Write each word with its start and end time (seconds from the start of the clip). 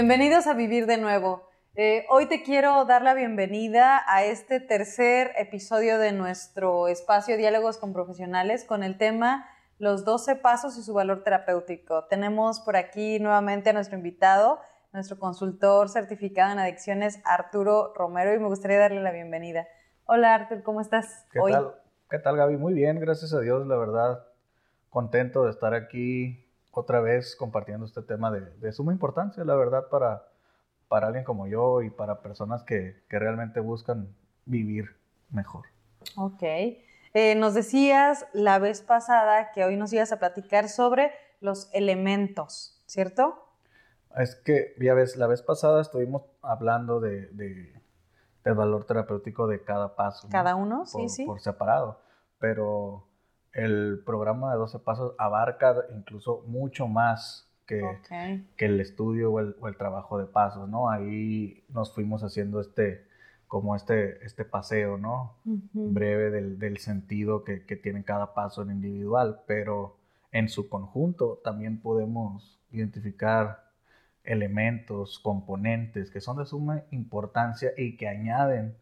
Bienvenidos 0.00 0.46
a 0.46 0.54
Vivir 0.54 0.86
de 0.86 0.96
Nuevo. 0.96 1.48
Eh, 1.74 2.06
hoy 2.08 2.26
te 2.26 2.44
quiero 2.44 2.84
dar 2.84 3.02
la 3.02 3.14
bienvenida 3.14 4.00
a 4.06 4.22
este 4.22 4.60
tercer 4.60 5.32
episodio 5.36 5.98
de 5.98 6.12
nuestro 6.12 6.86
espacio 6.86 7.36
Diálogos 7.36 7.78
con 7.78 7.92
Profesionales 7.92 8.64
con 8.64 8.84
el 8.84 8.96
tema 8.96 9.48
Los 9.80 10.04
12 10.04 10.36
Pasos 10.36 10.78
y 10.78 10.84
su 10.84 10.94
valor 10.94 11.24
terapéutico. 11.24 12.04
Tenemos 12.04 12.60
por 12.60 12.76
aquí 12.76 13.18
nuevamente 13.18 13.70
a 13.70 13.72
nuestro 13.72 13.96
invitado, 13.96 14.60
nuestro 14.92 15.18
consultor 15.18 15.88
certificado 15.88 16.52
en 16.52 16.60
adicciones, 16.60 17.20
Arturo 17.24 17.92
Romero, 17.96 18.32
y 18.32 18.38
me 18.38 18.46
gustaría 18.46 18.78
darle 18.78 19.02
la 19.02 19.10
bienvenida. 19.10 19.66
Hola 20.04 20.32
Arturo, 20.32 20.62
¿cómo 20.62 20.80
estás 20.80 21.26
¿Qué 21.32 21.40
Tal? 21.40 21.74
¿Qué 22.08 22.20
tal 22.20 22.36
Gaby? 22.36 22.56
Muy 22.56 22.72
bien, 22.72 23.00
gracias 23.00 23.34
a 23.34 23.40
Dios, 23.40 23.66
la 23.66 23.76
verdad, 23.76 24.24
contento 24.90 25.42
de 25.42 25.50
estar 25.50 25.74
aquí 25.74 26.47
otra 26.70 27.00
vez 27.00 27.36
compartiendo 27.36 27.86
este 27.86 28.02
tema 28.02 28.30
de, 28.30 28.72
suma 28.72 28.92
importancia, 28.92 29.44
la 29.44 29.54
verdad, 29.56 29.88
para, 29.90 30.28
para 30.88 31.08
alguien 31.08 31.24
como 31.24 31.46
yo 31.46 31.82
y 31.82 31.90
para 31.90 32.20
personas 32.20 32.62
que, 32.62 33.02
realmente 33.08 33.60
buscan 33.60 34.08
vivir 34.44 34.96
mejor. 35.30 35.66
Ok. 36.16 36.42
Eh, 37.14 37.34
nos 37.36 37.54
decías 37.54 38.26
la 38.32 38.58
vez 38.58 38.82
pasada 38.82 39.50
que 39.52 39.64
hoy 39.64 39.76
nos 39.76 39.92
ibas 39.92 40.12
a 40.12 40.18
platicar 40.18 40.68
sobre 40.68 41.12
los 41.40 41.70
elementos, 41.72 42.82
¿cierto? 42.86 43.44
Es 44.16 44.36
que, 44.36 44.74
ya 44.78 44.94
ves, 44.94 45.16
la 45.16 45.26
vez 45.26 45.42
pasada 45.42 45.80
estuvimos 45.80 46.22
hablando 46.42 47.00
de, 47.00 47.28
del 47.32 48.54
valor 48.54 48.84
terapéutico 48.84 49.46
de 49.46 49.62
cada 49.62 49.96
paso. 49.96 50.28
Cada 50.30 50.54
uno, 50.54 50.86
sí, 50.86 51.08
sí. 51.08 51.24
Por 51.24 51.40
separado. 51.40 52.00
Pero 52.38 53.07
el 53.58 54.00
programa 54.06 54.52
de 54.52 54.58
12 54.58 54.78
pasos 54.78 55.14
abarca 55.18 55.74
incluso 55.96 56.44
mucho 56.46 56.86
más 56.86 57.48
que, 57.66 57.82
que 58.56 58.66
el 58.66 58.80
estudio 58.80 59.32
o 59.32 59.40
el, 59.40 59.76
trabajo 59.76 60.16
de 60.16 60.26
pasos, 60.26 60.68
¿no? 60.68 60.88
Ahí 60.88 61.64
nos 61.68 61.92
fuimos 61.92 62.22
haciendo 62.22 62.60
este, 62.60 63.04
como 63.48 63.74
este, 63.74 64.24
este 64.24 64.44
paseo, 64.44 64.96
¿no? 64.96 65.34
Breve 65.44 66.30
del, 66.30 66.78
sentido 66.78 67.42
que, 67.42 67.66
que, 67.66 67.76
tiene 67.76 68.04
cada 68.04 68.32
paso 68.32 68.62
en 68.62 68.70
individual, 68.70 69.40
pero 69.46 69.96
en 70.30 70.48
su 70.48 70.68
conjunto 70.68 71.40
también 71.42 71.80
podemos 71.80 72.58
identificar 72.70 73.64
elementos, 74.22 75.18
componentes 75.18 76.10
que 76.10 76.20
son 76.20 76.38
de 76.38 76.46
suma 76.46 76.84
importancia 76.92 77.72
y 77.76 77.96
que 77.96 78.06
añaden 78.06 78.76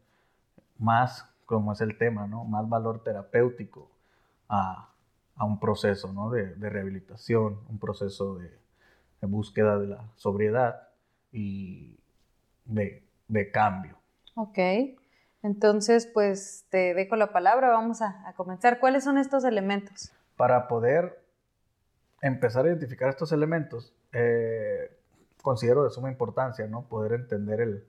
más, 0.78 1.24
como 1.46 1.72
es 1.72 1.80
el 1.80 1.96
tema, 1.96 2.26
¿no? 2.26 2.44
Más 2.44 2.68
valor 2.68 3.02
terapéutico 3.02 3.95
a, 4.48 4.92
un 5.40 5.60
proceso 5.60 6.12
¿no? 6.12 6.30
de, 6.30 6.54
rehabilitación, 6.54 7.60
un 7.68 7.78
proceso 7.78 8.36
de, 8.36 8.50
búsqueda 9.22 9.76
de 9.78 9.88
la 9.88 10.04
sobriedad 10.14 10.88
y 11.32 11.98
de, 12.64 13.02
cambio. 13.52 13.98
Ok, 14.34 14.58
entonces 15.42 16.06
pues 16.06 16.64
te 16.70 16.94
dejo 16.94 17.16
la 17.16 17.32
palabra, 17.32 17.70
vamos 17.70 18.02
a, 18.02 18.32
comenzar. 18.36 18.78
¿Cuáles 18.78 19.04
son 19.04 19.18
estos 19.18 19.44
elementos? 19.44 20.12
Para 20.36 20.68
poder 20.68 21.22
empezar 22.22 22.64
a 22.64 22.68
identificar 22.68 23.08
estos 23.08 23.32
elementos, 23.32 23.94
eh, 24.12 24.96
considero 25.42 25.84
de 25.84 25.90
suma 25.90 26.10
importancia, 26.10 26.66
¿no? 26.66 26.88
Poder 26.88 27.12
entender 27.12 27.60
el, 27.60 27.84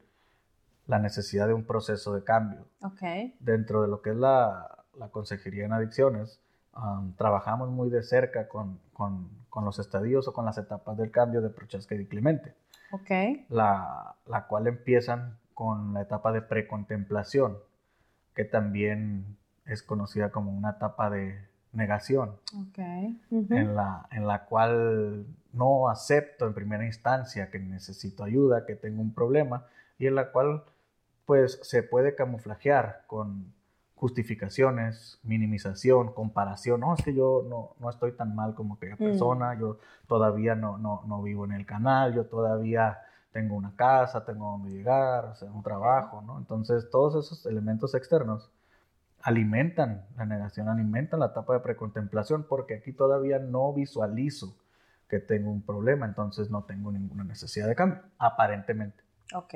la 0.87 0.99
necesidad 0.99 1.47
de 1.47 1.53
un 1.53 1.65
proceso 1.65 2.13
de 2.13 2.23
cambio. 2.23 2.65
Okay. 2.81 3.35
Dentro 3.39 3.81
de 3.81 3.87
lo 3.89 4.01
que 4.01 4.11
es 4.11 4.15
la, 4.15 4.85
la 4.97 5.09
consejería 5.09 5.65
en 5.65 5.73
adicciones, 5.73 6.39
trabajamos 7.17 7.69
muy 7.69 7.89
de 7.89 8.03
cerca 8.03 8.47
con, 8.47 8.79
con, 8.93 9.29
con, 9.49 9.65
los 9.65 9.79
estadios 9.79 10.27
o 10.27 10.33
con 10.33 10.45
las 10.45 10.57
etapas 10.57 10.97
del 10.97 11.11
cambio 11.11 11.41
de 11.41 11.49
Prochaska 11.49 11.95
y 11.95 12.05
Clemente. 12.05 12.53
Okay. 12.91 13.45
La, 13.49 14.15
la, 14.27 14.47
cual 14.47 14.67
empiezan 14.67 15.37
con 15.53 15.93
la 15.93 16.01
etapa 16.01 16.31
de 16.31 16.41
precontemplación, 16.41 17.57
que 18.33 18.45
también 18.45 19.37
es 19.65 19.83
conocida 19.83 20.31
como 20.31 20.51
una 20.51 20.71
etapa 20.71 21.09
de 21.09 21.47
negación, 21.73 22.37
okay. 22.69 23.19
en, 23.31 23.75
la, 23.75 24.07
en 24.11 24.27
la 24.27 24.45
cual 24.45 25.25
no 25.53 25.89
acepto 25.89 26.45
en 26.45 26.53
primera 26.53 26.85
instancia 26.85 27.49
que 27.49 27.59
necesito 27.59 28.23
ayuda, 28.23 28.65
que 28.65 28.75
tengo 28.75 29.01
un 29.01 29.13
problema, 29.13 29.65
y 29.99 30.07
en 30.07 30.15
la 30.15 30.31
cual 30.31 30.63
pues 31.25 31.59
se 31.63 31.83
puede 31.83 32.15
camuflajear 32.15 33.03
con 33.05 33.53
justificaciones, 33.97 35.19
minimización, 35.23 36.13
comparación. 36.13 36.81
No, 36.81 36.93
es 36.93 37.03
que 37.03 37.15
yo 37.15 37.43
no, 37.49 37.71
no 37.79 37.89
estoy 37.89 38.11
tan 38.11 38.35
mal 38.35 38.53
como 38.53 38.75
aquella 38.75 38.95
mm. 38.95 38.99
persona, 38.99 39.59
yo 39.59 39.79
todavía 40.07 40.55
no, 40.55 40.77
no, 40.77 41.03
no, 41.07 41.21
vivo 41.23 41.45
en 41.45 41.51
el 41.51 41.65
canal, 41.65 42.13
yo 42.13 42.25
todavía 42.25 42.99
tengo 43.31 43.55
una 43.55 43.75
casa, 43.75 44.23
tengo 44.23 44.51
donde 44.51 44.69
llegar, 44.69 45.25
o 45.25 45.35
sea, 45.35 45.51
un 45.51 45.63
trabajo, 45.63 46.21
¿no? 46.21 46.37
Entonces, 46.37 46.89
todos 46.91 47.25
esos 47.25 47.45
elementos 47.47 47.95
externos 47.95 48.51
alimentan 49.23 50.05
la 50.15 50.25
negación, 50.25 50.69
alimentan 50.69 51.19
la 51.19 51.27
etapa 51.27 51.53
de 51.53 51.59
precontemplación, 51.61 52.45
porque 52.47 52.75
aquí 52.75 52.93
todavía 52.93 53.39
no 53.39 53.73
visualizo 53.73 54.55
que 55.09 55.19
tengo 55.19 55.49
un 55.49 55.63
problema, 55.63 56.05
entonces 56.05 56.51
no 56.51 56.63
tengo 56.65 56.91
ninguna 56.91 57.23
necesidad 57.23 57.67
de 57.67 57.75
cambio, 57.75 58.01
aparentemente. 58.19 59.03
Ok. 59.33 59.53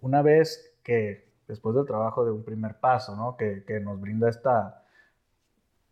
Una 0.00 0.22
vez 0.22 0.72
que 0.82 1.27
después 1.48 1.74
del 1.74 1.86
trabajo 1.86 2.24
de 2.24 2.30
un 2.30 2.44
primer 2.44 2.78
paso, 2.78 3.16
¿no? 3.16 3.36
Que, 3.36 3.64
nos 3.80 4.00
brinda 4.00 4.28
esta 4.28 4.84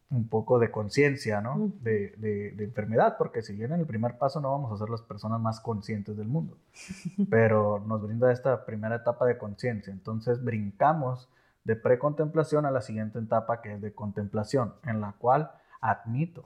un 0.08 0.28
poco 0.28 0.60
de 0.60 0.70
conciencia, 0.70 1.40
¿no? 1.40 1.72
De, 1.80 2.14
de, 2.18 2.64
enfermedad, 2.64 3.16
porque 3.18 3.42
si 3.42 3.54
bien 3.56 3.72
en 3.72 3.80
el 3.80 3.86
primer 3.86 4.18
paso 4.18 4.40
no 4.40 4.52
vamos 4.52 4.70
a 4.70 4.76
ser 4.76 4.88
las 4.88 5.02
personas 5.02 5.40
más 5.40 5.60
conscientes 5.60 6.16
del 6.16 6.28
mundo, 6.28 6.56
pero 7.30 7.82
nos 7.86 8.02
brinda 8.02 8.30
esta 8.30 8.64
primera 8.64 8.96
etapa 8.96 9.26
de 9.26 9.38
conciencia. 9.38 9.92
Entonces 9.92 10.44
brincamos 10.44 11.28
de 11.64 11.74
precontemplación 11.74 12.66
a 12.66 12.70
la 12.70 12.82
siguiente 12.82 13.18
etapa 13.18 13.62
que 13.62 13.72
es 13.72 13.80
de 13.80 13.92
contemplación, 13.92 14.74
en 14.84 15.00
la 15.00 15.14
cual 15.18 15.50
admito 15.80 16.44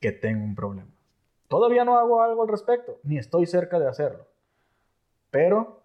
que 0.00 0.10
tengo 0.10 0.44
un 0.44 0.56
problema. 0.56 0.90
Todavía 1.46 1.84
no 1.84 1.98
hago 1.98 2.22
algo 2.22 2.42
al 2.42 2.48
respecto, 2.48 2.98
ni 3.04 3.18
estoy 3.18 3.46
cerca 3.46 3.78
de 3.78 3.86
hacerlo, 3.86 4.26
pero 5.30 5.82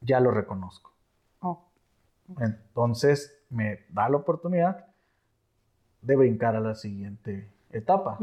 ya 0.00 0.18
lo 0.18 0.32
reconozco. 0.32 0.93
Entonces 2.38 3.44
me 3.50 3.84
da 3.90 4.08
la 4.08 4.16
oportunidad 4.16 4.86
de 6.02 6.16
brincar 6.16 6.56
a 6.56 6.60
la 6.60 6.74
siguiente 6.74 7.50
etapa, 7.70 8.18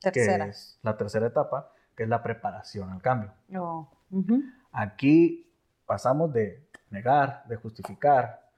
tercera. 0.00 0.44
que 0.44 0.50
es 0.50 0.78
la 0.82 0.96
tercera 0.96 1.26
etapa, 1.26 1.72
que 1.96 2.04
es 2.04 2.08
la 2.08 2.22
preparación 2.22 2.90
al 2.90 3.00
cambio. 3.00 3.32
Oh, 3.58 3.88
Aquí 4.72 5.50
pasamos 5.86 6.32
de 6.32 6.68
negar, 6.90 7.44
de 7.48 7.56
justificar, 7.56 8.48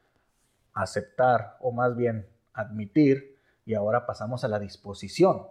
aceptar 0.75 1.57
o 1.61 1.71
más 1.71 1.97
bien 1.97 2.27
admitir 2.53 3.37
y 3.65 3.75
ahora 3.75 4.07
pasamos 4.07 4.45
a 4.45 4.49
la 4.49 4.59
disposición. 4.59 5.47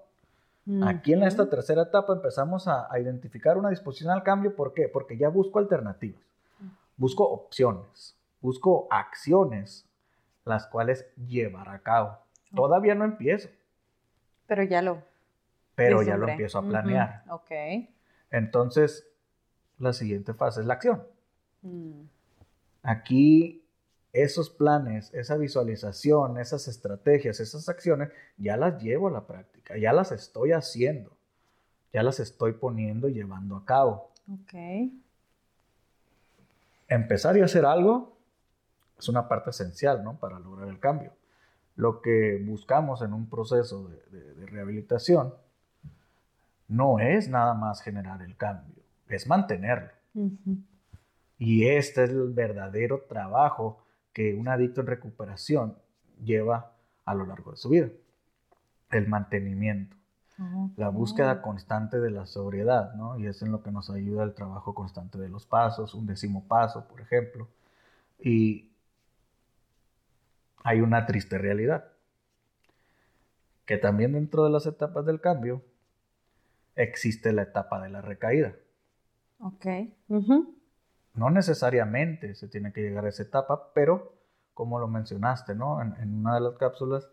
Aquí 0.84 1.14
en 1.14 1.24
esta 1.24 1.50
tercera 1.50 1.84
etapa 1.84 2.12
empezamos 2.12 2.68
a, 2.68 2.92
a, 2.92 3.00
identificar 3.00 3.58
una 3.58 3.70
disposición 3.70 4.12
al 4.12 4.22
cambio. 4.22 4.54
¿Por 4.54 4.74
qué? 4.74 4.90
Porque 4.90 5.18
ya 5.18 5.30
busco 5.30 5.60
alternativas, 5.60 6.22
busco 6.98 7.24
opciones 7.24 8.17
busco 8.42 8.88
acciones 8.90 9.88
las 10.48 10.66
cuales 10.68 11.06
llevar 11.16 11.70
a 11.70 11.80
cabo. 11.80 12.18
Todavía 12.56 12.96
no 12.96 13.06
empiezo. 13.06 13.50
Pero 14.48 14.64
ya 14.64 14.81
lo. 14.81 15.03
Pero 15.75 16.02
ya 16.02 16.18
lo 16.18 16.28
empiezo 16.28 16.58
a 16.58 16.64
planear. 16.64 17.24
Ok. 17.30 17.52
Entonces, 18.31 19.08
la 19.78 19.94
siguiente 19.94 20.34
fase 20.34 20.62
es 20.62 20.66
la 20.66 20.74
acción. 20.75 21.03
Mm. 21.62 22.03
Aquí, 22.81 23.63
esos 24.13 24.50
planes, 24.50 25.13
esa 25.13 25.38
visualización, 25.38 26.39
esas 26.39 26.68
estrategias, 26.68 27.39
esas 27.39 27.69
acciones, 27.69 28.10
ya 28.38 28.57
las 28.57 28.81
llevo 28.81 29.10
a 29.10 29.12
la 29.12 29.28
práctica, 29.28 29.78
ya 29.78 29.94
las 29.94 30.12
estoy 30.12 30.54
haciendo, 30.54 31.12
ya 31.94 32.01
las 32.01 32.19
estoy 32.19 32.54
poniendo 32.54 33.10
y 33.10 33.13
llevando 33.13 33.56
a 33.56 33.66
cabo. 33.66 34.12
Ok. 34.31 34.92
Empezar 36.88 37.38
y 37.38 37.42
hacer 37.42 37.66
algo 37.66 38.17
es 38.98 39.10
una 39.10 39.28
parte 39.28 39.52
esencial 39.52 40.04
¿no? 40.04 40.18
para 40.18 40.40
lograr 40.40 40.68
el 40.70 40.80
cambio. 40.80 41.12
Lo 41.76 42.02
que 42.02 42.42
buscamos 42.44 43.02
en 43.02 43.14
un 43.14 43.30
proceso 43.30 43.88
de, 43.88 44.46
rehabilitación 44.48 45.34
no 46.68 47.00
es 47.00 47.30
nada 47.30 47.54
más 47.54 47.82
generar 47.82 48.22
el 48.22 48.36
cambio, 48.36 48.84
es 49.08 49.28
mantenerlo. 49.28 49.90
Y 51.38 51.68
este 51.68 52.06
es 52.06 52.10
el 52.10 52.34
verdadero 52.34 53.04
trabajo 53.08 53.84
que 54.14 54.34
un 54.34 54.48
adicto 54.48 54.82
en 54.82 54.88
recuperación 54.88 55.78
lleva 56.24 56.72
a 57.06 57.14
lo 57.14 57.26
largo 57.26 57.52
de 57.52 57.58
su 57.58 57.70
vida. 57.70 57.90
El 58.90 59.08
mantenimiento. 59.08 59.96
La 60.76 60.90
búsqueda 60.90 61.42
constante 61.42 62.00
de 62.00 62.12
la 62.12 62.28
sobriedad, 62.28 62.94
¿no? 62.94 63.18
Y 63.18 63.26
es 63.26 63.42
en 63.42 63.52
lo 63.52 63.64
que 63.64 63.72
nos 63.72 63.90
ayuda 63.90 64.24
el 64.24 64.36
trabajo 64.36 64.76
constante 64.76 65.18
de 65.18 65.30
los 65.30 65.48
pasos, 65.48 65.96
un 65.96 66.06
décimo 66.06 66.48
paso, 66.48 66.88
por 66.88 67.02
ejemplo. 67.02 67.48
Y 68.20 68.72
hay 70.63 70.81
una 70.81 71.06
triste 71.06 71.38
realidad, 71.38 71.92
que 73.65 73.77
también 73.77 74.13
dentro 74.13 74.44
de 74.44 74.50
las 74.50 74.65
etapas 74.65 75.06
del 75.06 75.21
cambio 75.21 75.62
existe 76.75 77.33
la 77.33 77.44
etapa 77.44 77.81
de 77.81 77.89
la 77.89 78.01
recaída. 78.01 78.56
Ok. 79.39 79.65
No 81.13 81.30
necesariamente 81.30 82.36
se 82.36 82.48
tiene 82.48 82.71
que 82.71 82.81
llegar 82.81 83.06
a 83.06 83.09
esa 83.09 83.24
etapa, 83.24 83.74
pero 83.74 84.13
como 84.54 84.80
lo 84.80 84.88
mencionaste, 84.88 85.56
¿no? 85.56 85.81
En, 85.81 85.95
en 86.01 86.19
una 86.19 86.36
de 86.36 86.42
las 86.42 86.57
cápsulas, 86.57 87.10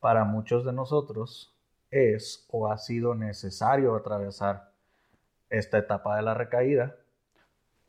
para 0.00 0.24
muchos 0.24 0.64
de 0.64 0.72
nosotros 0.72 1.54
es 1.90 2.46
o 2.50 2.72
ha 2.72 2.78
sido 2.78 3.14
necesario 3.14 3.94
atravesar 3.94 4.72
esta 5.50 5.78
etapa 5.78 6.16
de 6.16 6.22
la 6.22 6.34
recaída 6.34 6.96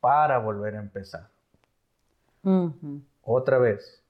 para 0.01 0.37
volver 0.37 0.75
a 0.75 0.79
empezar. 0.79 1.29
Otra 3.23 3.57
vez, 3.57 4.02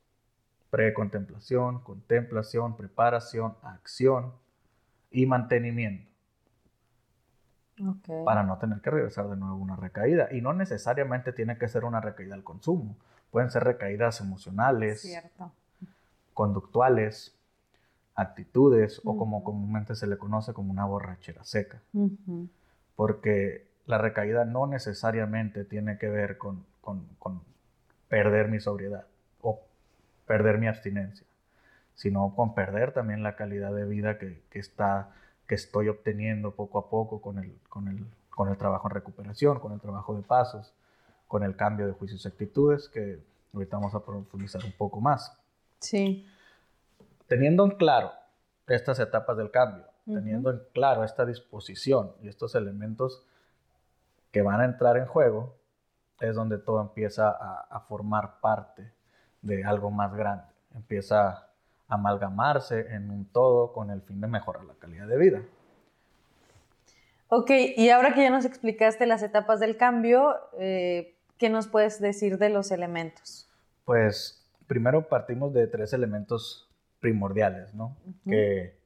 precontemplación, 0.73 1.81
contemplación, 1.81 2.75
preparación, 2.75 3.53
acción 3.61 4.33
y 5.11 5.27
mantenimiento. 5.27 6.09
Para 8.25 8.41
no 8.41 8.57
tener 8.57 8.81
que 8.81 8.89
regresar 8.89 9.29
de 9.29 9.35
nuevo 9.35 9.53
a 9.53 9.57
una 9.57 9.75
recaída. 9.75 10.29
Y 10.31 10.41
no 10.41 10.51
necesariamente 10.53 11.31
tiene 11.31 11.59
que 11.59 11.67
ser 11.67 11.85
una 11.85 12.01
recaída 12.01 12.33
al 12.33 12.43
consumo. 12.43 12.97
Pueden 13.29 13.51
ser 13.51 13.65
recaídas 13.65 14.19
emocionales, 14.19 15.15
conductuales, 16.33 17.37
actitudes 18.15 18.99
o 19.03 19.15
como 19.15 19.43
comúnmente 19.43 19.93
se 19.93 20.07
le 20.07 20.17
conoce 20.17 20.53
como 20.53 20.71
una 20.71 20.85
borrachera 20.85 21.43
seca. 21.43 21.83
Porque 22.95 23.67
la 23.85 23.99
recaída 23.99 24.43
no 24.43 24.65
necesariamente 24.65 25.65
tiene 25.65 25.99
que 25.99 26.09
ver 26.09 26.39
con, 26.39 26.65
perder 28.07 28.47
mi 28.47 28.59
sobriedad 28.59 29.05
perder 30.33 30.57
mi 30.57 30.67
abstinencia, 30.67 31.27
sino 31.93 32.33
con 32.35 32.55
perder 32.55 32.91
también 32.91 33.21
la 33.21 33.35
calidad 33.35 33.71
de 33.71 33.85
vida 33.85 34.17
que, 34.17 34.41
está, 34.53 35.11
que 35.45 35.53
estoy 35.53 35.89
obteniendo 35.89 36.55
poco 36.55 36.79
a 36.79 36.89
poco 36.89 37.21
con 37.21 37.37
el, 37.37 37.55
con, 37.69 37.87
el, 37.87 38.03
con 38.31 38.49
el 38.49 38.57
trabajo 38.57 38.87
en 38.87 38.95
recuperación, 38.95 39.59
con 39.59 39.73
el 39.73 39.79
trabajo 39.79 40.15
de 40.15 40.23
pasos, 40.23 40.73
con 41.27 41.43
el 41.43 41.55
cambio 41.55 41.85
de 41.85 41.93
juicios 41.93 42.25
y 42.25 42.27
actitudes, 42.27 42.89
que 42.89 43.19
ahorita 43.53 43.77
vamos 43.77 43.93
a 43.93 44.03
profundizar 44.03 44.65
un 44.65 44.71
poco 44.71 44.99
más. 44.99 45.37
Sí. 45.77 46.27
Teniendo 47.27 47.63
en 47.63 47.77
claro 47.77 48.11
estas 48.65 48.99
etapas 48.99 49.37
del 49.37 49.51
cambio, 49.51 49.85
teniendo 50.07 50.49
en 50.49 50.63
claro 50.73 51.03
esta 51.03 51.27
disposición 51.27 52.11
y 52.23 52.27
estos 52.27 52.55
elementos 52.55 53.23
que 54.31 54.41
van 54.41 54.61
a 54.61 54.65
entrar 54.65 54.97
en 54.97 55.05
juego, 55.05 55.53
es 56.19 56.33
donde 56.35 56.57
todo 56.57 56.81
empieza 56.81 57.29
a, 57.29 57.79
formar 57.81 58.39
parte 58.41 58.91
de 59.43 59.63
algo 59.63 59.91
más 59.91 60.15
grande. 60.15 60.45
Empieza 60.73 61.29
a 61.29 61.47
amalgamarse 61.87 62.93
en 62.95 63.11
un 63.11 63.25
todo 63.25 63.71
con 63.71 63.91
el 63.91 64.01
fin 64.01 64.19
de 64.19 64.27
mejorar 64.27 64.63
la 64.65 64.73
calidad 64.73 65.07
de 65.07 65.17
vida. 65.17 65.41
Ok, 67.27 67.51
y 67.75 67.89
ahora 67.89 68.13
que 68.13 68.21
ya 68.21 68.29
nos 68.29 68.45
explicaste 68.45 69.05
las 69.05 69.21
etapas 69.21 69.59
del 69.59 69.77
cambio, 69.77 70.35
eh, 70.59 71.15
¿qué 71.37 71.49
nos 71.49 71.67
puedes 71.67 71.99
decir 71.99 72.37
de 72.37 72.49
los 72.49 72.71
elementos? 72.71 73.47
Pues 73.85 74.45
primero 74.67 75.07
partimos 75.07 75.53
de 75.53 75.67
tres 75.67 75.93
elementos 75.93 76.69
primordiales, 76.99 77.73
¿no? 77.73 77.97
que, 78.25 78.77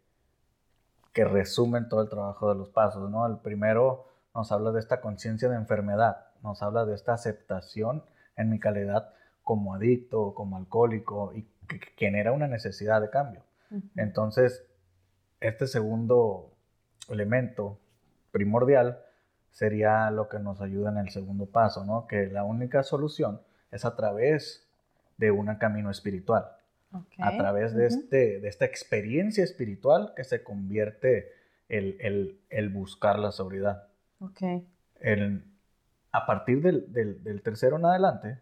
que 1.13 1.25
resumen 1.25 1.87
todo 1.87 2.01
el 2.01 2.09
trabajo 2.09 2.49
de 2.49 2.55
los 2.55 2.69
pasos, 2.69 3.09
¿no? 3.09 3.27
El 3.27 3.37
primero 3.37 4.07
nos 4.33 4.51
habla 4.51 4.71
de 4.71 4.79
esta 4.79 5.01
conciencia 5.01 5.49
de 5.49 5.55
enfermedad, 5.55 6.27
nos 6.41 6.63
habla 6.63 6.85
de 6.85 6.95
esta 6.95 7.13
aceptación 7.13 8.03
en 8.37 8.49
mi 8.49 8.59
calidad 8.59 9.13
como 9.47 9.73
adicto, 9.73 10.33
como 10.33 10.57
alcohólico 10.57 11.31
y 11.33 11.47
que, 11.69 11.79
genera 11.95 12.33
una 12.33 12.49
necesidad 12.49 13.01
de 13.01 13.09
cambio. 13.09 13.43
Entonces, 13.95 14.65
este 15.39 15.67
segundo 15.67 16.51
elemento 17.09 17.79
primordial 18.31 18.99
sería 19.51 20.11
lo 20.11 20.27
que 20.27 20.39
nos 20.39 20.59
ayuda 20.59 20.91
en 20.91 20.97
el 20.97 21.11
segundo 21.11 21.45
paso, 21.45 21.85
¿no? 21.85 22.07
Que 22.07 22.27
la 22.27 22.43
única 22.43 22.83
solución 22.83 23.39
es 23.71 23.85
a 23.85 23.95
través 23.95 24.67
de 25.17 25.31
un 25.31 25.55
camino 25.55 25.89
espiritual 25.91 26.57
a 27.19 27.37
través 27.37 27.73
de, 27.73 27.87
este, 27.87 28.39
de 28.39 28.47
esta 28.47 28.65
experiencia 28.65 29.43
espiritual 29.43 30.13
que 30.15 30.23
se 30.23 30.43
convierte 30.43 31.31
el, 31.69 32.39
el, 32.49 32.69
buscar 32.69 33.19
la 33.19 33.31
sobriedad. 33.31 33.87
Okay. 34.19 34.67
a 36.11 36.25
partir 36.25 36.61
del, 36.61 36.91
del, 36.91 37.41
tercero 37.43 37.77
en 37.77 37.85
adelante, 37.85 38.39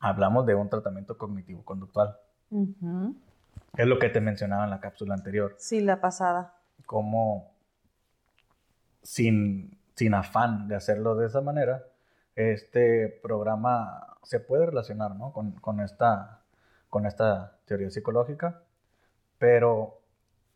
hablamos 0.00 0.46
de 0.46 0.54
un 0.54 0.68
tratamiento 0.68 1.16
cognitivo-conductual. 1.16 2.16
Es 3.76 3.86
lo 3.86 3.98
que 3.98 4.08
te 4.08 4.20
mencionaba 4.20 4.64
en 4.64 4.70
la 4.70 4.80
cápsula 4.80 5.14
anterior. 5.14 5.54
Sí, 5.58 5.80
la 5.80 6.00
pasada. 6.00 6.54
Como 6.86 7.52
sin, 9.02 9.78
sin 9.94 10.14
afán 10.14 10.66
de 10.66 10.74
hacerlo 10.74 11.14
de 11.14 11.26
esa 11.26 11.40
manera, 11.40 11.84
este 12.34 13.20
programa 13.22 14.16
se 14.22 14.40
puede 14.40 14.66
relacionar 14.66 15.14
¿no? 15.14 15.32
con, 15.32 15.52
con, 15.52 15.80
esta 15.80 16.40
con 16.88 17.06
esta 17.06 17.58
teoría 17.66 17.90
psicológica, 17.90 18.62
pero 19.38 20.00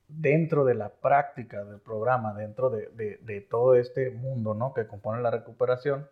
dentro 0.09 0.65
de 0.65 0.75
la 0.75 0.91
práctica 0.91 1.65
del 1.65 1.81
programa, 1.81 2.35
dentro 2.35 2.71
de, 2.71 3.47
todo 3.49 3.77
este 3.77 4.11
mundo 4.11 4.55
¿no? 4.55 4.75
que 4.75 4.87
compone 4.87 5.23
la 5.23 5.31
recuperación, 5.31 6.09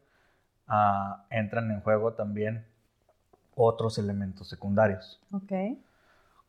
ah, 0.69 1.26
entran 1.31 1.70
en 1.70 1.81
juego 1.81 2.14
también 2.14 2.67
otros 3.55 3.99
elementos 3.99 4.49
secundarios. 4.49 5.21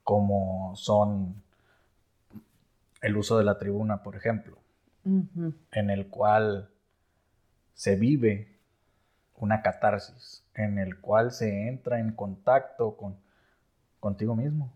Como 0.03 0.73
son 0.75 1.41
el 3.01 3.17
uso 3.17 3.37
de 3.37 3.43
la 3.43 3.57
tribuna, 3.57 4.03
por 4.03 4.15
ejemplo, 4.15 4.57
en 5.05 5.89
el 5.89 6.07
cual 6.07 6.69
se 7.73 7.95
vive 7.95 8.57
una 9.35 9.61
catarsis, 9.61 10.43
en 10.53 10.79
el 10.79 10.99
cual 11.01 11.31
se 11.31 11.67
entra 11.67 11.99
en 11.99 12.13
contacto 12.13 12.95
con 12.95 13.17
contigo 14.03 14.35
mismo, 14.35 14.73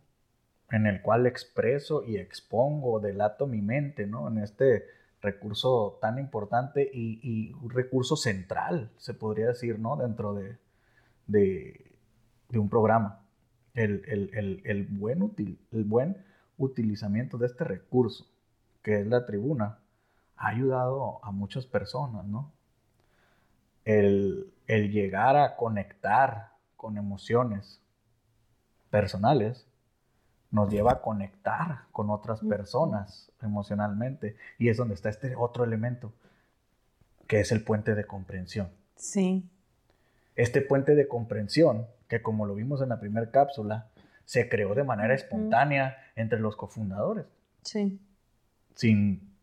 en 0.72 0.88
el 0.88 1.02
cual 1.02 1.28
expreso 1.28 2.02
y 2.06 2.16
expongo, 2.16 3.02
delato 3.02 3.46
mi 3.46 3.62
mente, 3.62 4.08
¿no? 4.08 4.30
En 4.30 4.38
este 4.38 4.86
recurso 5.22 5.98
tan 6.02 6.18
importante 6.18 6.90
y, 6.94 7.52
un 7.62 7.70
recurso 7.70 8.16
central, 8.16 8.90
se 8.96 9.14
podría 9.14 9.48
decir, 9.48 9.80
¿no? 9.80 9.98
Dentro 9.98 10.34
de, 10.34 10.56
de, 11.28 11.97
un 12.56 12.70
programa. 12.70 13.22
El, 13.74 14.04
el, 14.64 14.88
buen 14.90 15.22
util, 15.22 15.60
el 15.72 15.84
buen 15.84 16.18
utilizamiento 16.58 17.38
de 17.38 17.46
este 17.46 17.64
recurso, 17.64 18.26
que 18.82 19.02
es 19.02 19.08
la 19.08 19.26
tribuna, 19.26 19.80
ha 20.36 20.48
ayudado 20.48 21.24
a 21.24 21.32
muchas 21.32 21.66
personas, 21.68 22.26
¿no? 22.26 22.52
El, 23.86 24.52
el 24.66 24.92
llegar 24.92 25.36
a 25.36 25.56
conectar 25.56 26.54
con 26.76 26.98
emociones, 26.98 27.82
personales 28.90 29.68
nos 30.52 30.70
lleva 30.72 30.94
a 30.94 31.02
conectar 31.02 31.84
con 31.92 32.10
otras 32.10 32.42
personas 32.42 33.32
emocionalmente. 33.42 34.38
Y 34.58 34.70
es 34.70 34.78
donde 34.78 34.96
está 34.96 35.10
este 35.10 35.36
otro 35.36 35.64
elemento, 35.64 36.14
que 37.28 37.42
es 37.42 37.52
el 37.52 37.64
puente 37.64 37.96
de 37.96 38.06
comprensión. 38.06 38.70
Sí. 38.96 39.50
Este 40.38 40.62
puente 40.62 40.94
de 40.94 41.08
comprensión, 41.08 41.88
que 42.08 42.22
como 42.22 42.46
lo 42.46 42.54
vimos 42.54 42.82
en 42.82 42.90
la 42.90 43.00
primera 43.00 43.32
cápsula, 43.32 43.90
se 44.24 44.48
creó 44.48 44.76
de 44.76 44.84
manera 44.84 45.16
espontánea 45.16 45.98
entre 46.16 46.40
los 46.40 46.56
cofundadores. 46.56 47.26
Sí. 47.64 48.00
Sin 48.76 49.34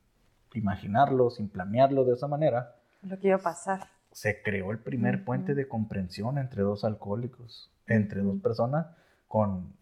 imaginarlo, 0.55 1.31
sin 1.31 1.49
planearlo 1.49 2.05
de 2.05 2.15
esa 2.15 2.29
manera. 2.29 2.77
Lo 3.03 3.19
que 3.19 3.27
iba 3.29 3.37
a 3.37 3.41
pasar. 3.41 3.89
Se 4.13 4.41
creó 4.41 4.71
el 4.71 4.79
primer 4.79 5.25
puente 5.25 5.57
de 5.57 5.67
comprensión 5.67 6.39
entre 6.39 6.63
dos 6.63 6.85
alcohólicos, 6.85 7.73
entre 7.89 8.23
dos 8.23 8.41
personas 8.41 8.87
con, 9.27 9.75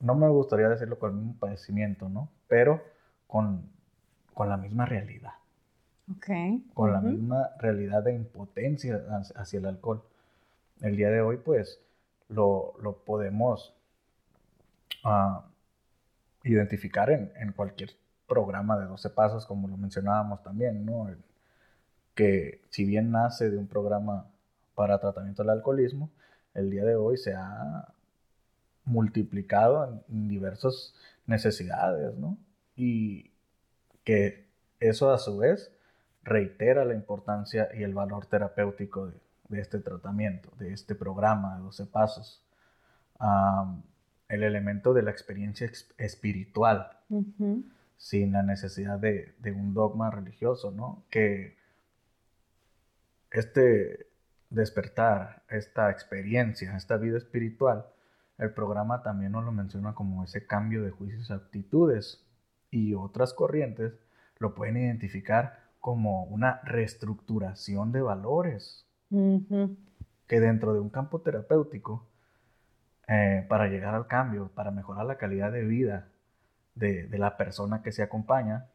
no 0.00 0.14
me 0.14 0.28
gustaría 0.28 0.68
decirlo 0.68 0.98
con 0.98 1.12
el 1.12 1.16
mismo 1.16 1.38
padecimiento, 1.40 2.10
¿no? 2.10 2.28
Pero 2.46 2.84
con, 3.26 3.70
con 4.34 4.50
la 4.50 4.58
misma 4.58 4.84
realidad. 4.84 5.32
Okay. 6.16 6.64
Con 6.72 6.92
la 6.92 7.00
misma 7.00 7.50
realidad 7.58 8.02
de 8.02 8.14
impotencia 8.14 9.04
hacia 9.36 9.58
el 9.58 9.66
alcohol. 9.66 10.02
El 10.80 10.96
día 10.96 11.10
de 11.10 11.20
hoy, 11.20 11.36
pues, 11.38 11.80
lo, 12.28 12.74
lo 12.80 12.98
podemos 13.04 13.74
uh, 15.04 15.40
identificar 16.44 17.10
en, 17.10 17.32
en, 17.36 17.52
cualquier 17.52 17.90
programa 18.26 18.78
de 18.78 18.86
12 18.86 19.10
pasos, 19.10 19.46
como 19.46 19.68
lo 19.68 19.76
mencionábamos 19.76 20.42
también, 20.42 20.84
¿no? 20.84 21.08
que 22.14 22.62
si 22.70 22.84
bien 22.84 23.12
nace 23.12 23.48
de 23.48 23.56
un 23.56 23.68
programa 23.68 24.26
para 24.74 24.98
tratamiento 24.98 25.42
del 25.42 25.50
alcoholismo, 25.50 26.10
el 26.54 26.70
día 26.70 26.84
de 26.84 26.96
hoy 26.96 27.16
se 27.16 27.34
ha 27.34 27.92
multiplicado 28.84 30.02
en 30.08 30.28
diversas 30.28 30.94
necesidades, 31.26 32.16
¿no? 32.16 32.36
Y 32.74 33.30
que 34.02 34.48
eso 34.80 35.12
a 35.12 35.18
su 35.18 35.38
vez 35.38 35.70
reitera 36.28 36.84
la 36.84 36.94
importancia 36.94 37.68
y 37.74 37.82
el 37.82 37.94
valor 37.94 38.26
terapéutico 38.26 39.10
de, 39.48 39.60
este 39.60 39.78
tratamiento, 39.78 40.50
de 40.58 40.72
este 40.72 40.94
programa 40.94 41.56
de 41.56 41.62
12 41.62 41.86
pasos. 41.86 42.44
el 44.28 44.42
elemento 44.42 44.92
de 44.92 45.02
la 45.02 45.10
experiencia 45.10 45.70
espiritual, 45.96 46.98
sin 47.96 48.32
la 48.32 48.42
necesidad 48.42 48.98
de, 48.98 49.34
un 49.56 49.74
dogma 49.74 50.10
religioso, 50.10 50.70
¿no? 50.70 51.04
Que 51.10 51.56
este 53.30 54.06
despertar, 54.50 55.42
esta 55.48 55.90
experiencia, 55.90 56.76
esta 56.76 56.96
vida 56.96 57.18
espiritual, 57.18 57.86
el 58.38 58.52
programa 58.52 59.02
también 59.02 59.32
nos 59.32 59.44
lo 59.44 59.52
menciona 59.52 59.94
como 59.94 60.24
ese 60.24 60.46
cambio 60.46 60.82
de 60.82 60.90
juicios 60.90 61.28
y 61.28 61.32
actitudes 61.32 62.24
y 62.70 62.94
otras 62.94 63.34
corrientes 63.34 63.98
lo 64.38 64.54
pueden 64.54 64.76
identificar 64.76 65.67
como 65.88 66.24
una 66.24 66.60
reestructuración 66.64 67.92
de 67.92 68.02
valores. 68.02 68.84
Que 69.08 70.38
dentro 70.38 70.74
de 70.74 70.80
un 70.80 70.90
campo 70.90 71.22
terapéutico, 71.22 72.06
eh, 73.06 73.46
para 73.48 73.68
llegar 73.68 73.94
al 73.94 74.06
cambio, 74.06 74.50
para 74.54 74.70
mejorar 74.70 75.06
la 75.06 75.16
calidad 75.16 75.50
de 75.50 75.64
vida 75.64 76.08
de, 76.74 77.08
la 77.12 77.38
persona 77.38 77.80
que 77.80 77.92
se 77.92 78.02
acompaña, 78.02 78.66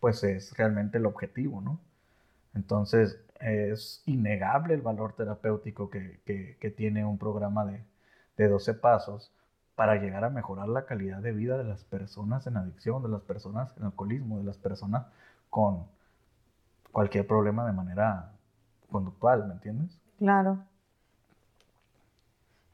pues 0.00 0.22
es 0.22 0.54
realmente 0.54 0.98
el 0.98 1.06
objetivo, 1.06 1.62
¿no? 1.62 1.80
Entonces, 2.54 3.18
es 3.40 4.02
innegable 4.04 4.74
el 4.74 4.82
valor 4.82 5.14
terapéutico 5.14 5.88
que, 5.88 6.74
tiene 6.76 7.06
un 7.06 7.16
programa 7.16 7.64
de, 7.64 7.82
de 8.36 8.48
12 8.48 8.74
pasos 8.74 9.32
para 9.76 9.96
llegar 9.96 10.24
a 10.24 10.28
mejorar 10.28 10.68
la 10.68 10.84
calidad 10.84 11.22
de 11.22 11.32
vida 11.32 11.56
de 11.56 11.64
las 11.64 11.84
personas 11.84 12.46
en 12.46 12.58
adicción, 12.58 13.02
de 13.02 13.08
las 13.08 13.22
personas 13.22 13.74
en 13.78 13.84
alcoholismo, 13.84 14.36
de 14.40 14.44
las 14.44 14.58
personas 14.58 15.06
con 15.48 15.86
cualquier 16.92 17.26
problema 17.26 17.66
de 17.66 17.72
manera 17.72 18.32
conductual, 18.90 19.48
¿me 19.48 19.54
entiendes? 19.54 19.98
Claro. 20.18 20.64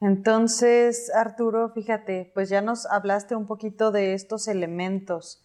Entonces, 0.01 1.11
Arturo, 1.13 1.69
fíjate, 1.69 2.31
pues 2.33 2.49
ya 2.49 2.61
nos 2.61 2.85
hablaste 2.85 3.35
un 3.35 3.47
poquito 3.47 3.91
de 3.91 4.13
estos 4.13 4.47
elementos. 4.47 5.43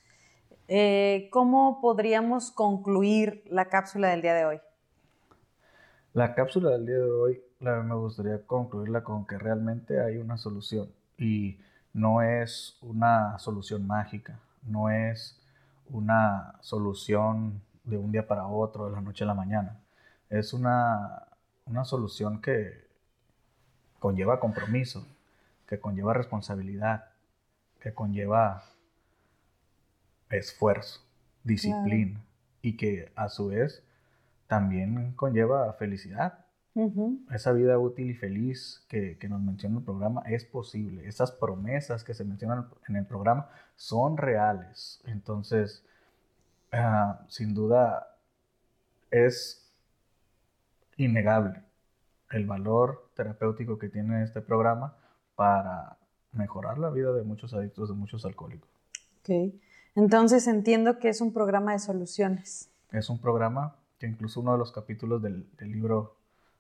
Eh, 0.69 1.29
¿Cómo 1.33 1.81
podríamos 1.81 2.51
concluir 2.51 3.43
la 3.47 3.67
cápsula 3.67 4.11
del 4.11 4.23
día 4.23 4.35
de 4.35 4.45
hoy? 4.45 4.61
La 6.13 6.35
cápsula 6.35 6.71
del 6.71 6.87
día 6.87 6.99
de 6.99 7.11
hoy 7.11 7.43
me 7.59 7.95
gustaría 7.95 8.47
concluirla 8.47 9.03
con 9.03 9.27
que 9.27 9.39
realmente 9.39 10.01
hay 10.01 10.19
una 10.19 10.37
solución 10.37 10.89
y 11.19 11.59
no 11.93 12.23
es 12.23 12.79
una 12.83 13.39
solución 13.39 13.87
mágica, 13.87 14.39
no 14.63 14.91
es 14.91 15.41
una 15.91 16.55
solución 16.61 17.61
de 17.85 17.97
un 17.99 18.13
día 18.13 18.27
para 18.27 18.47
otro, 18.47 18.87
de 18.87 18.93
la 18.93 19.01
noche 19.01 19.25
a 19.25 19.27
la 19.27 19.35
mañana. 19.35 19.81
Es 20.31 20.53
una, 20.53 21.29
una 21.67 21.85
solución 21.85 22.41
que 22.41 22.89
conlleva 23.99 24.41
compromiso, 24.41 25.07
que 25.67 25.79
conlleva 25.79 26.15
responsabilidad, 26.15 27.11
que 27.81 27.95
conlleva 27.95 28.65
esfuerzo, 30.31 31.01
disciplina 31.43 32.21
y 32.63 32.77
que 32.77 33.13
a 33.15 33.29
su 33.29 33.49
vez 33.49 33.83
también 34.47 35.13
conlleva 35.13 35.73
felicidad 35.75 36.45
esa 37.31 37.53
vida 37.53 37.79
útil 37.79 38.11
y 38.11 38.15
feliz 38.15 38.85
que, 38.89 39.17
nos 39.29 39.41
menciona 39.41 39.79
el 39.79 39.85
programa 39.85 40.23
es 40.27 40.45
posible. 40.45 41.07
Esas 41.07 41.31
promesas 41.31 42.03
que 42.03 42.15
se 42.15 42.25
mencionan 42.25 42.69
en 42.89 42.97
el 42.97 43.07
programa 43.07 43.49
son 43.77 44.17
reales. 44.17 45.01
Entonces, 45.05 45.85
ah, 46.75 47.25
sin 47.29 47.55
duda, 47.55 48.17
es 49.11 49.73
innegable 50.97 51.63
el 52.31 52.47
valor 52.47 53.11
terapéutico 53.15 53.79
que 53.79 53.89
tiene 53.89 54.23
este 54.23 54.41
programa 54.41 54.97
para 55.37 55.99
mejorar 56.33 56.79
la 56.79 56.91
vida 56.91 57.13
de 57.13 57.23
muchos 57.23 57.55
adictos, 57.55 57.89
de 57.89 57.95
muchos 57.95 58.25
alcohólicos. 58.25 58.69
Ok. 59.21 59.55
Entonces 59.95 60.47
entiendo 60.49 60.99
que 60.99 61.09
es 61.09 61.21
un 61.21 61.33
programa 61.33 61.73
de 61.73 61.79
soluciones. 61.79 62.71
Es 62.91 63.09
un 63.09 63.21
programa 63.21 63.77
que 63.99 64.07
incluso 64.07 64.41
uno 64.41 64.53
de 64.53 64.59
los 64.59 64.73
capítulos 64.73 65.23
del, 65.23 65.49
del 65.57 65.71
libro 65.71 66.17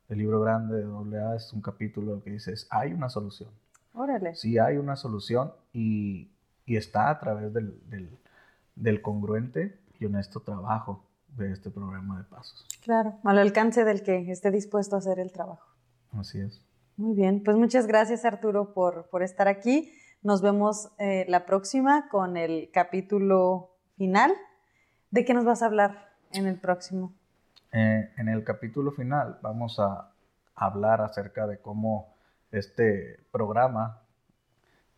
el 0.08 0.18
libro 0.18 0.40
grande 0.40 0.84
de 0.84 1.18
AA 1.18 1.36
es 1.36 1.52
un 1.52 1.62
capítulo 1.62 2.22
que 2.22 2.30
dice, 2.30 2.54
hay 2.70 2.92
una 2.92 3.08
solución. 3.08 3.50
Órale. 3.94 4.34
Sí 4.34 4.58
hay 4.58 4.76
una 4.76 4.96
solución 4.96 5.52
y, 5.72 6.30
está 6.66 7.10
a 7.10 7.18
través 7.18 7.52
del, 7.52 7.78
del, 8.74 9.02
congruente 9.02 9.78
y 9.98 10.06
honesto 10.06 10.40
trabajo 10.40 11.04
de 11.36 11.52
este 11.52 11.70
programa 11.70 12.18
de 12.18 12.24
pasos. 12.24 12.66
Claro, 12.82 13.18
al 13.24 13.38
alcance 13.38 13.84
del 13.84 14.02
que 14.02 14.30
esté 14.30 14.50
dispuesto 14.50 14.96
a 14.96 14.98
hacer 14.98 15.18
el 15.18 15.32
trabajo. 15.32 15.66
Así 16.12 16.40
es. 16.40 16.64
Muy 16.96 17.14
bien, 17.14 17.42
pues 17.42 17.56
muchas 17.56 17.86
gracias 17.86 18.24
Arturo 18.24 18.72
por, 18.72 19.08
por 19.08 19.22
estar 19.22 19.48
aquí. 19.48 19.92
Nos 20.22 20.42
vemos 20.42 20.90
eh, 20.98 21.26
la 21.28 21.44
próxima 21.44 22.08
con 22.08 22.36
el 22.36 22.70
capítulo 22.72 23.70
final. 23.96 24.32
¿De 25.10 25.24
qué 25.24 25.34
nos 25.34 25.44
vas 25.44 25.62
a 25.62 25.66
hablar 25.66 26.14
en 26.32 26.46
el 26.46 26.58
próximo? 26.58 27.12
Eh, 27.72 28.12
en 28.16 28.28
el 28.28 28.44
capítulo 28.44 28.92
final 28.92 29.38
vamos 29.42 29.80
a 29.80 30.12
hablar 30.54 31.00
acerca 31.00 31.46
de 31.46 31.58
cómo 31.58 32.14
este 32.52 33.18
programa 33.32 34.00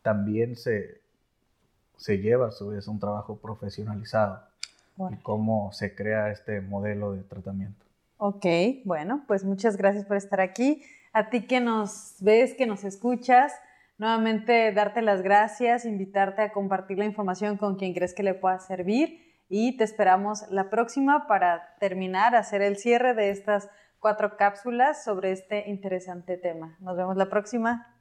también 0.03 0.55
se, 0.55 1.01
se 1.97 2.19
lleva 2.19 2.47
a 2.47 2.51
su 2.51 2.69
vez 2.69 2.87
un 2.87 2.99
trabajo 2.99 3.37
profesionalizado 3.37 4.46
y 5.11 5.15
cómo 5.17 5.71
se 5.71 5.95
crea 5.95 6.31
este 6.31 6.61
modelo 6.61 7.13
de 7.13 7.23
tratamiento. 7.23 7.85
Ok, 8.17 8.45
bueno, 8.85 9.23
pues 9.27 9.43
muchas 9.43 9.77
gracias 9.77 10.05
por 10.05 10.17
estar 10.17 10.41
aquí. 10.41 10.81
A 11.13 11.29
ti 11.29 11.45
que 11.45 11.59
nos 11.59 12.15
ves, 12.19 12.55
que 12.55 12.65
nos 12.65 12.83
escuchas, 12.83 13.53
nuevamente 13.97 14.71
darte 14.71 15.01
las 15.01 15.21
gracias, 15.21 15.85
invitarte 15.85 16.41
a 16.41 16.51
compartir 16.51 16.97
la 16.97 17.05
información 17.05 17.57
con 17.57 17.75
quien 17.75 17.93
crees 17.93 18.13
que 18.13 18.23
le 18.23 18.33
pueda 18.33 18.59
servir 18.59 19.27
y 19.49 19.77
te 19.77 19.83
esperamos 19.83 20.47
la 20.49 20.69
próxima 20.69 21.27
para 21.27 21.75
terminar, 21.79 22.35
hacer 22.35 22.61
el 22.61 22.77
cierre 22.77 23.13
de 23.13 23.29
estas 23.29 23.69
cuatro 23.99 24.37
cápsulas 24.37 25.03
sobre 25.03 25.31
este 25.31 25.69
interesante 25.69 26.37
tema. 26.37 26.75
Nos 26.79 26.97
vemos 26.97 27.17
la 27.17 27.29
próxima. 27.29 27.96